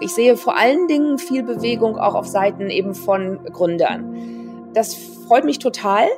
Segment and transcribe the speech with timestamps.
[0.00, 4.70] Ich sehe vor allen Dingen viel Bewegung auch auf Seiten eben von Gründern.
[4.74, 6.08] Das freut mich total.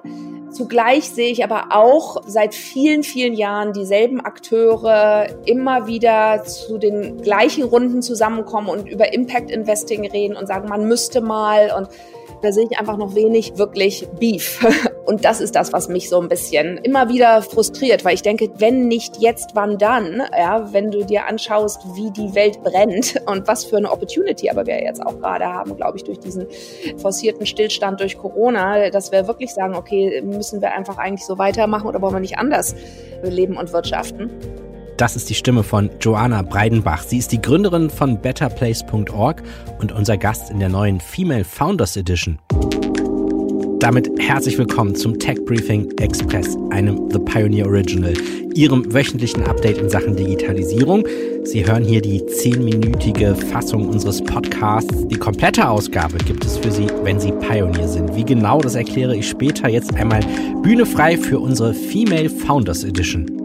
[0.51, 7.21] Zugleich sehe ich aber auch seit vielen, vielen Jahren dieselben Akteure immer wieder zu den
[7.21, 11.89] gleichen Runden zusammenkommen und über Impact Investing reden und sagen, man müsste mal und
[12.43, 14.65] da sehe ich einfach noch wenig wirklich Beef.
[15.07, 18.51] Und das ist das, was mich so ein bisschen immer wieder frustriert, weil ich denke,
[18.59, 20.23] wenn nicht jetzt, wann dann?
[20.37, 24.67] Ja, wenn du dir anschaust, wie die Welt brennt und was für eine Opportunity aber
[24.67, 26.47] wir jetzt auch gerade haben, glaube ich, durch diesen
[26.97, 31.87] forcierten Stillstand durch Corona, dass wir wirklich sagen, okay, müssen wir einfach eigentlich so weitermachen
[31.87, 32.75] oder wollen wir nicht anders
[33.23, 34.31] leben und wirtschaften?
[34.97, 37.03] Das ist die Stimme von Joanna Breidenbach.
[37.03, 39.43] Sie ist die Gründerin von betterplace.org
[39.79, 42.39] und unser Gast in der neuen Female Founders Edition.
[43.79, 48.15] Damit herzlich willkommen zum Tech Briefing Express, einem The Pioneer Original,
[48.55, 51.07] Ihrem wöchentlichen Update in Sachen Digitalisierung.
[51.45, 55.07] Sie hören hier die zehnminütige Fassung unseres Podcasts.
[55.09, 58.17] Die komplette Ausgabe gibt es für Sie, wenn Sie Pioneer sind.
[58.17, 59.69] Wie genau, das erkläre ich später.
[59.69, 60.21] Jetzt einmal
[60.63, 63.36] Bühne frei für unsere Female Founders Edition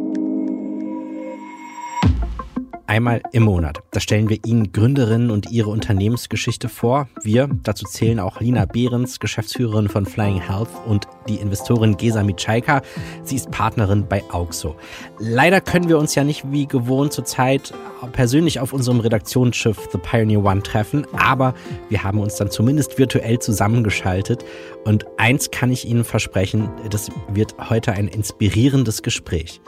[2.92, 3.82] einmal im Monat.
[3.92, 7.08] Da stellen wir Ihnen Gründerinnen und ihre Unternehmensgeschichte vor.
[7.24, 12.82] Wir, dazu zählen auch Lina Behrens, Geschäftsführerin von Flying Health und die Investorin Gesa Mitschaika.
[13.24, 14.76] Sie ist Partnerin bei Auxo.
[15.20, 17.74] Leider können wir uns ja nicht wie gewohnt zurzeit
[18.12, 21.54] persönlich auf unserem Redaktionsschiff The Pioneer One treffen, aber
[21.88, 24.44] wir haben uns dann zumindest virtuell zusammengeschaltet
[24.84, 29.62] und eins kann ich Ihnen versprechen, das wird heute ein inspirierendes Gespräch.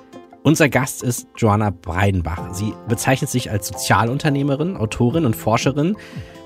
[0.44, 2.54] Unser Gast ist Joanna Breidenbach.
[2.54, 5.96] Sie bezeichnet sich als Sozialunternehmerin, Autorin und Forscherin.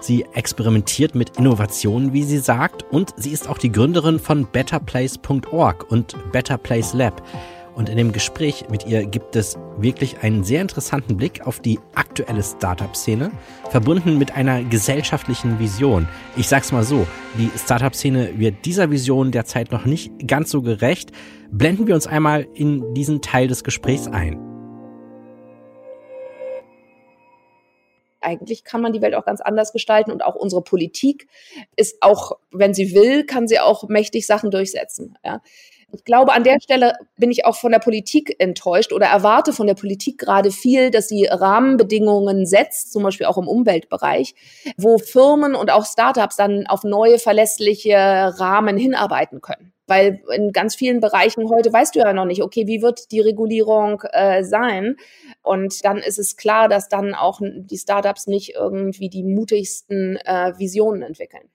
[0.02, 5.90] Sie experimentiert mit Innovationen, wie sie sagt, und sie ist auch die Gründerin von betterplace.org
[5.90, 6.60] und Better
[6.94, 7.24] Lab.
[7.78, 11.78] Und in dem Gespräch mit ihr gibt es wirklich einen sehr interessanten Blick auf die
[11.94, 13.30] aktuelle Startup-Szene,
[13.70, 16.08] verbunden mit einer gesellschaftlichen Vision.
[16.36, 17.06] Ich sag's mal so,
[17.38, 21.12] die Startup-Szene wird dieser Vision derzeit noch nicht ganz so gerecht.
[21.52, 24.44] Blenden wir uns einmal in diesen Teil des Gesprächs ein.
[28.20, 31.30] eigentlich kann man die Welt auch ganz anders gestalten und auch unsere Politik
[31.78, 35.18] ist auch, wenn sie will, kann sie auch mächtig Sachen durchsetzen.
[35.24, 35.42] Ja.
[35.94, 39.68] Ich glaube, an der Stelle bin ich auch von der Politik enttäuscht oder erwarte von
[39.68, 44.36] der Politik gerade viel, dass sie Rahmenbedingungen setzt, zum Beispiel auch im Umweltbereich,
[44.78, 49.72] wo Firmen und auch Startups dann auf neue, verlässliche Rahmen hinarbeiten können.
[49.88, 53.22] Weil in ganz vielen Bereichen heute weißt du ja noch nicht, okay, wie wird die
[53.22, 54.98] Regulierung äh, sein?
[55.42, 60.52] Und dann ist es klar, dass dann auch die Startups nicht irgendwie die mutigsten äh,
[60.58, 61.50] Visionen entwickeln.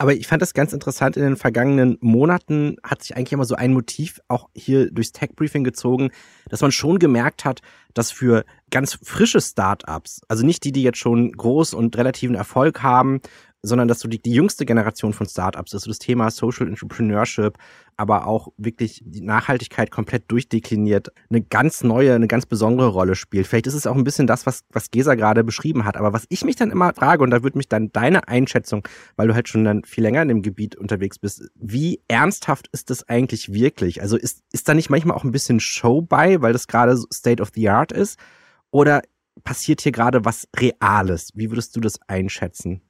[0.00, 1.16] Aber ich fand das ganz interessant.
[1.16, 5.30] In den vergangenen Monaten hat sich eigentlich immer so ein Motiv auch hier durchs Tech
[5.34, 6.10] Briefing gezogen,
[6.48, 7.62] dass man schon gemerkt hat,
[7.94, 12.80] dass für ganz frische Startups, also nicht die, die jetzt schon groß und relativen Erfolg
[12.80, 13.20] haben,
[13.62, 17.58] sondern dass so die, die jüngste Generation von Startups ist, so das Thema Social Entrepreneurship,
[17.96, 23.48] aber auch wirklich die Nachhaltigkeit komplett durchdekliniert, eine ganz neue, eine ganz besondere Rolle spielt.
[23.48, 25.96] Vielleicht ist es auch ein bisschen das, was, was Gesa gerade beschrieben hat.
[25.96, 28.86] Aber was ich mich dann immer frage, und da würde mich dann deine Einschätzung,
[29.16, 32.90] weil du halt schon dann viel länger in dem Gebiet unterwegs bist, wie ernsthaft ist
[32.90, 34.00] das eigentlich wirklich?
[34.00, 37.42] Also ist, ist da nicht manchmal auch ein bisschen Show bei, weil das gerade State
[37.42, 38.18] of the Art ist?
[38.70, 39.02] Oder
[39.42, 41.32] passiert hier gerade was Reales?
[41.34, 42.82] Wie würdest du das einschätzen?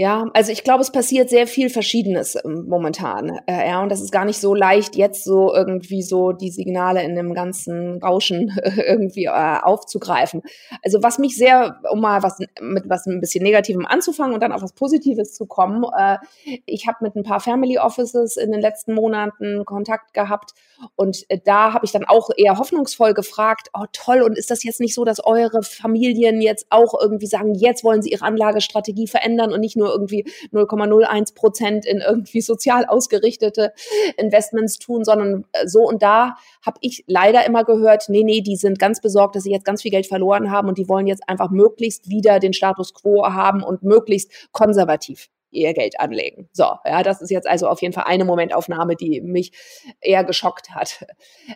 [0.00, 3.38] Ja, also ich glaube, es passiert sehr viel Verschiedenes ähm, momentan.
[3.46, 7.02] Äh, ja, und das ist gar nicht so leicht, jetzt so irgendwie so die Signale
[7.02, 8.50] in dem ganzen Rauschen
[8.86, 10.40] irgendwie äh, aufzugreifen.
[10.82, 14.52] Also was mich sehr, um mal was mit was ein bisschen Negativem anzufangen und dann
[14.52, 16.16] auf was Positives zu kommen, äh,
[16.64, 20.54] ich habe mit ein paar Family Offices in den letzten Monaten Kontakt gehabt
[20.96, 24.64] und äh, da habe ich dann auch eher hoffnungsvoll gefragt, oh toll, und ist das
[24.64, 29.06] jetzt nicht so, dass eure Familien jetzt auch irgendwie sagen, jetzt wollen sie ihre Anlagestrategie
[29.06, 33.72] verändern und nicht nur irgendwie 0,01 Prozent in irgendwie sozial ausgerichtete
[34.16, 38.56] Investments tun, sondern äh, so und da habe ich leider immer gehört, nee, nee, die
[38.56, 41.28] sind ganz besorgt, dass sie jetzt ganz viel Geld verloren haben und die wollen jetzt
[41.28, 46.48] einfach möglichst wieder den Status quo haben und möglichst konservativ ihr Geld anlegen.
[46.52, 49.52] So, ja, das ist jetzt also auf jeden Fall eine Momentaufnahme, die mich
[50.00, 51.04] eher geschockt hat.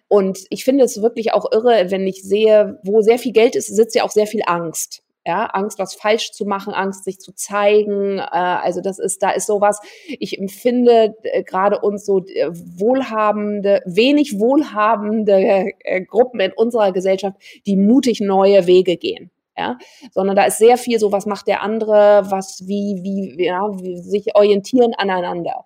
[0.09, 3.69] Und ich finde es wirklich auch irre, wenn ich sehe, wo sehr viel Geld ist,
[3.69, 5.04] sitzt ja auch sehr viel Angst.
[5.27, 8.19] Ja, Angst, was falsch zu machen, Angst, sich zu zeigen.
[8.19, 9.81] Äh, also das ist, da ist sowas.
[10.07, 17.39] Ich empfinde äh, gerade uns so äh, wohlhabende, wenig wohlhabende äh, Gruppen in unserer Gesellschaft,
[17.67, 19.31] die mutig neue Wege gehen.
[19.57, 19.79] Ja,
[20.11, 23.99] sondern da ist sehr viel so, was macht der andere, was, wie, wie, ja, wie
[23.99, 25.65] sich orientieren aneinander.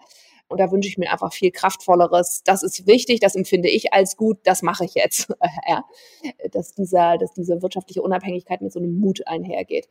[0.49, 2.43] Und da wünsche ich mir einfach viel kraftvolleres.
[2.45, 5.29] Das ist wichtig, das empfinde ich als gut, das mache ich jetzt.
[5.69, 5.85] ja.
[6.53, 9.89] dass, dieser, dass diese wirtschaftliche Unabhängigkeit mit so einem Mut einhergeht.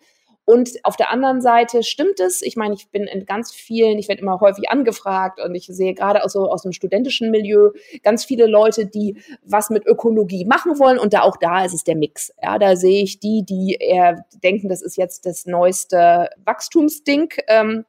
[0.49, 2.41] Und auf der anderen Seite stimmt es.
[2.41, 5.93] Ich meine, ich bin in ganz vielen, ich werde immer häufig angefragt und ich sehe
[5.93, 7.71] gerade aus, so, aus dem studentischen Milieu
[8.01, 10.99] ganz viele Leute, die was mit Ökologie machen wollen.
[10.99, 12.31] Und da auch da ist es der Mix.
[12.41, 17.27] Ja, da sehe ich die, die eher denken, das ist jetzt das neueste Wachstumsding.
[17.49, 17.83] Ähm,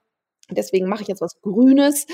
[0.50, 2.06] deswegen mache ich jetzt was Grünes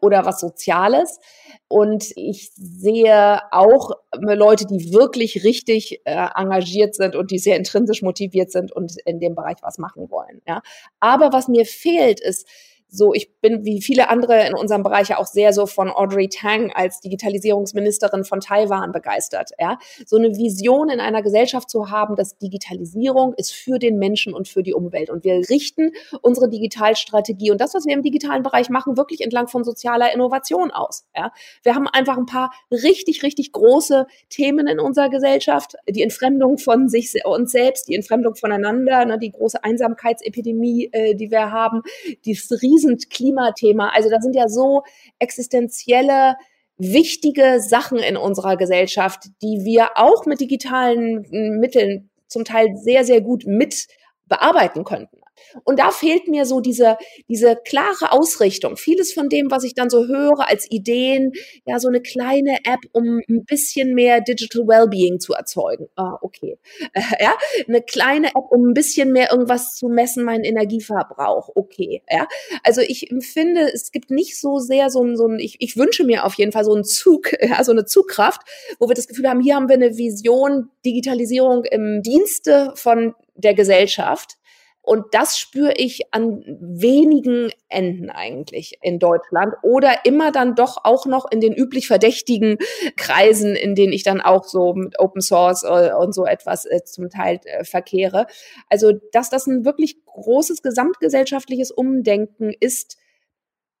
[0.00, 1.20] oder was Soziales.
[1.68, 8.02] Und ich sehe auch Leute, die wirklich richtig äh, engagiert sind und die sehr intrinsisch
[8.02, 10.42] motiviert sind und in dem Bereich was machen wollen.
[10.46, 10.62] Ja.
[11.00, 12.46] Aber was mir fehlt, ist
[12.92, 16.28] so, ich bin wie viele andere in unserem Bereich ja auch sehr so von Audrey
[16.28, 19.50] Tang als Digitalisierungsministerin von Taiwan begeistert.
[19.58, 24.34] Ja, so eine Vision in einer Gesellschaft zu haben, dass Digitalisierung ist für den Menschen
[24.34, 25.08] und für die Umwelt.
[25.08, 29.48] Und wir richten unsere Digitalstrategie und das, was wir im digitalen Bereich machen, wirklich entlang
[29.48, 31.06] von sozialer Innovation aus.
[31.16, 35.76] Ja, wir haben einfach ein paar richtig, richtig große Themen in unserer Gesellschaft.
[35.88, 41.30] Die Entfremdung von sich uns selbst, die Entfremdung voneinander, ne, die große Einsamkeitsepidemie, äh, die
[41.30, 41.80] wir haben,
[42.26, 43.90] dieses riesige Klimathema.
[43.94, 44.82] Also da sind ja so
[45.18, 46.36] existenzielle
[46.78, 51.26] wichtige Sachen in unserer Gesellschaft, die wir auch mit digitalen
[51.60, 53.86] Mitteln zum Teil sehr, sehr gut mit
[54.26, 55.21] bearbeiten könnten.
[55.64, 56.96] Und da fehlt mir so diese,
[57.28, 58.76] diese klare Ausrichtung.
[58.76, 61.32] Vieles von dem, was ich dann so höre als Ideen,
[61.66, 65.88] ja, so eine kleine App, um ein bisschen mehr Digital Wellbeing zu erzeugen.
[65.96, 66.58] Ah, okay.
[67.20, 67.34] Ja,
[67.68, 71.50] eine kleine App, um ein bisschen mehr irgendwas zu messen, meinen Energieverbrauch.
[71.54, 72.02] Okay.
[72.10, 72.26] Ja,
[72.64, 76.04] also ich empfinde, es gibt nicht so sehr so ein, so ein ich, ich wünsche
[76.04, 78.42] mir auf jeden Fall so einen Zug, ja, so eine Zugkraft,
[78.78, 83.54] wo wir das Gefühl haben, hier haben wir eine Vision Digitalisierung im Dienste von der
[83.54, 84.36] Gesellschaft
[84.84, 91.06] und das spüre ich an wenigen Enden eigentlich in Deutschland oder immer dann doch auch
[91.06, 92.58] noch in den üblich verdächtigen
[92.96, 96.82] Kreisen, in denen ich dann auch so mit Open Source äh, und so etwas äh,
[96.84, 98.26] zum Teil äh, verkehre.
[98.68, 102.98] Also, dass das ein wirklich großes gesamtgesellschaftliches Umdenken ist,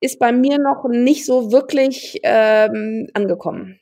[0.00, 3.80] ist bei mir noch nicht so wirklich ähm, angekommen.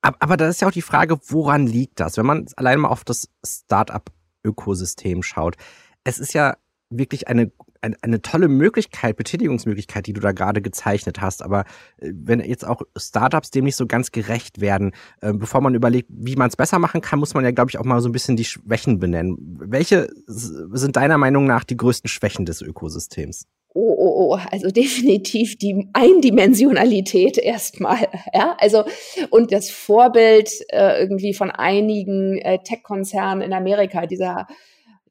[0.00, 2.16] Aber, aber da ist ja auch die Frage, woran liegt das?
[2.16, 5.56] Wenn man allein mal auf das Startup-Ökosystem schaut,
[6.04, 6.56] es ist ja
[6.90, 7.52] wirklich eine,
[7.82, 11.42] eine, eine tolle Möglichkeit, Betätigungsmöglichkeit, die du da gerade gezeichnet hast.
[11.42, 11.64] Aber
[11.98, 16.08] äh, wenn jetzt auch Startups dem nicht so ganz gerecht werden, äh, bevor man überlegt,
[16.10, 18.12] wie man es besser machen kann, muss man ja, glaube ich, auch mal so ein
[18.12, 19.36] bisschen die Schwächen benennen.
[19.60, 23.46] Welche sind deiner Meinung nach die größten Schwächen des Ökosystems?
[23.74, 28.84] Oh, oh, oh, also definitiv die Eindimensionalität erstmal, ja, also
[29.30, 34.46] und das Vorbild äh, irgendwie von einigen äh, Tech-Konzernen in Amerika, dieser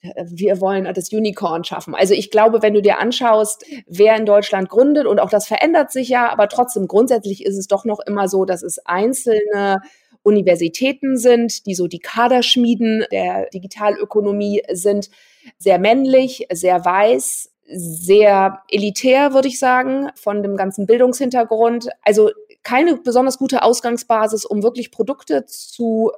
[0.02, 1.96] wir wollen das Unicorn schaffen.
[1.96, 5.92] Also ich glaube, wenn du dir anschaust, wer in Deutschland gründet, und auch das verändert
[5.92, 9.82] sich ja, aber trotzdem grundsätzlich ist es doch noch immer so, dass es einzelne
[10.24, 15.10] Universitäten sind, die so die Kaderschmieden der Digitalökonomie sind,
[15.58, 21.90] sehr männlich, sehr weiß, sehr elitär, würde ich sagen, von dem ganzen Bildungshintergrund.
[22.02, 22.32] Also
[22.64, 26.12] keine besonders gute Ausgangsbasis, um wirklich Produkte zu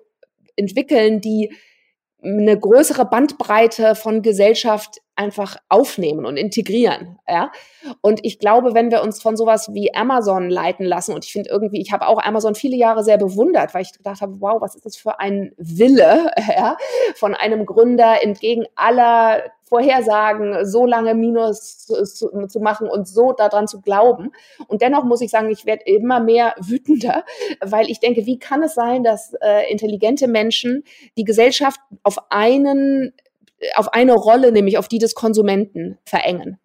[0.55, 1.53] entwickeln, die
[2.21, 7.19] eine größere Bandbreite von Gesellschaft einfach aufnehmen und integrieren.
[7.27, 7.51] Ja?
[7.99, 11.49] Und ich glaube, wenn wir uns von sowas wie Amazon leiten lassen, und ich finde
[11.49, 14.75] irgendwie, ich habe auch Amazon viele Jahre sehr bewundert, weil ich gedacht habe, wow, was
[14.75, 16.77] ist das für ein Wille ja?
[17.15, 22.03] von einem Gründer entgegen aller Vorhersagen, so lange Minus zu,
[22.47, 24.31] zu, machen und so daran zu glauben.
[24.67, 27.23] Und dennoch muss ich sagen, ich werde immer mehr wütender,
[27.61, 30.83] weil ich denke, wie kann es sein, dass äh, intelligente Menschen
[31.17, 33.13] die Gesellschaft auf einen
[33.75, 36.59] auf eine Rolle, nämlich auf die des Konsumenten verengen.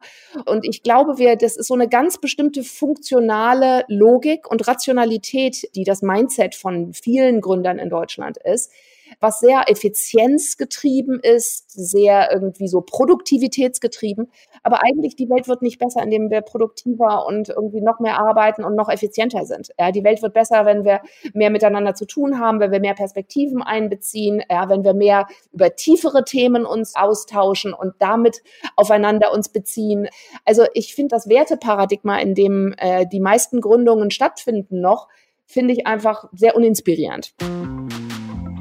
[0.46, 5.84] Und ich glaube, wir, das ist so eine ganz bestimmte funktionale Logik und Rationalität, die
[5.84, 8.72] das Mindset von vielen Gründern in Deutschland ist,
[9.20, 14.30] was sehr effizienzgetrieben ist, sehr irgendwie so produktivitätsgetrieben.
[14.62, 18.64] Aber eigentlich die Welt wird nicht besser, indem wir produktiver und irgendwie noch mehr arbeiten
[18.64, 19.70] und noch effizienter sind.
[19.78, 21.00] Ja, die Welt wird besser, wenn wir
[21.32, 25.74] mehr miteinander zu tun haben, wenn wir mehr Perspektiven einbeziehen, ja, wenn wir mehr über
[25.74, 28.42] tiefere Themen uns austauschen und damit
[28.76, 30.08] aufeinander uns beziehen.
[30.44, 35.08] Also ich finde das Werteparadigma, in dem äh, die meisten Gründungen stattfinden noch,
[35.46, 37.34] finde ich einfach sehr uninspirierend.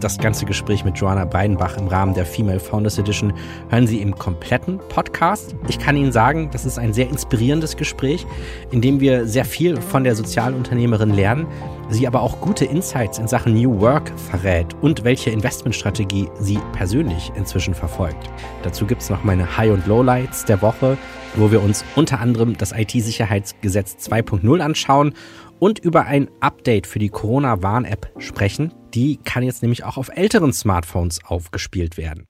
[0.03, 3.31] Das ganze Gespräch mit Joanna Breidenbach im Rahmen der Female Founders Edition
[3.69, 5.55] hören Sie im kompletten Podcast.
[5.69, 8.25] Ich kann Ihnen sagen, das ist ein sehr inspirierendes Gespräch,
[8.69, 11.47] in dem wir sehr viel von der Sozialunternehmerin lernen,
[11.89, 17.31] sie aber auch gute Insights in Sachen New Work verrät und welche Investmentstrategie sie persönlich
[17.35, 18.29] inzwischen verfolgt.
[18.63, 20.97] Dazu gibt es noch meine High- und Lowlights der Woche,
[21.35, 25.13] wo wir uns unter anderem das IT-Sicherheitsgesetz 2.0 anschauen
[25.59, 28.73] und über ein Update für die Corona-Warn-App sprechen.
[28.93, 32.25] Die kann jetzt nämlich auch auf älteren Smartphones aufgespielt werden.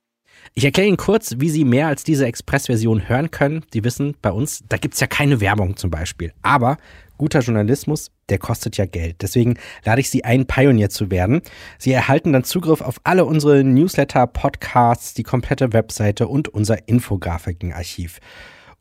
[0.54, 3.66] Ich erkläre Ihnen kurz, wie Sie mehr als diese Express-Version hören können.
[3.74, 6.34] Die wissen, bei uns, da gibt es ja keine Werbung zum Beispiel.
[6.42, 6.78] Aber
[7.18, 9.22] guter Journalismus, der kostet ja Geld.
[9.22, 11.42] Deswegen lade ich Sie ein, Pionier zu werden.
[11.78, 18.20] Sie erhalten dann Zugriff auf alle unsere Newsletter, Podcasts, die komplette Webseite und unser Infografikenarchiv.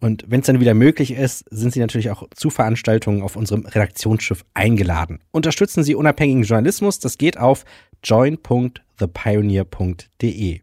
[0.02, 3.64] Und wenn es dann wieder möglich ist, sind Sie natürlich auch zu Veranstaltungen auf unserem
[3.64, 5.20] Redaktionsschiff eingeladen.
[5.30, 6.98] Unterstützen Sie unabhängigen Journalismus.
[6.98, 7.64] Das geht auf
[8.02, 10.60] join.thepioneer.de.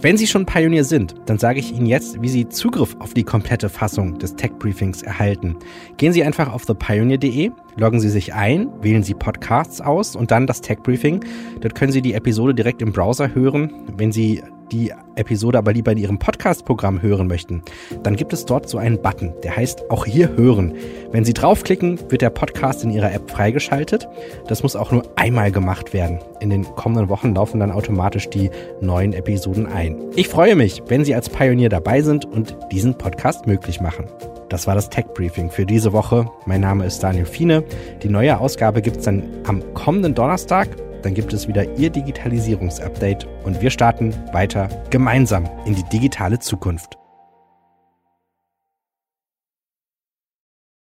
[0.00, 3.24] Wenn Sie schon Pionier sind, dann sage ich Ihnen jetzt, wie Sie Zugriff auf die
[3.24, 5.56] komplette Fassung des Tech Briefings erhalten.
[5.98, 10.46] Gehen Sie einfach auf thepioneer.de, loggen Sie sich ein, wählen Sie Podcasts aus und dann
[10.46, 11.22] das Tech Briefing.
[11.60, 13.70] Dort können Sie die Episode direkt im Browser hören.
[13.98, 14.42] Wenn Sie
[14.72, 17.62] die Episode aber lieber in Ihrem Podcast-Programm hören möchten,
[18.02, 20.74] dann gibt es dort so einen Button, der heißt auch hier hören.
[21.12, 24.08] Wenn Sie draufklicken, wird der Podcast in Ihrer App freigeschaltet.
[24.48, 26.18] Das muss auch nur einmal gemacht werden.
[26.40, 29.96] In den kommenden Wochen laufen dann automatisch die neuen Episoden ein.
[30.16, 34.06] Ich freue mich, wenn Sie als Pionier dabei sind und diesen Podcast möglich machen.
[34.48, 36.30] Das war das Tech Briefing für diese Woche.
[36.46, 37.64] Mein Name ist Daniel Fiene.
[38.02, 40.68] Die neue Ausgabe gibt es dann am kommenden Donnerstag
[41.06, 46.98] dann gibt es wieder Ihr Digitalisierungsupdate und wir starten weiter gemeinsam in die digitale Zukunft.